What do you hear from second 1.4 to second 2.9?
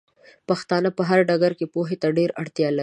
کې پوهې ته ډېره اړتيا لري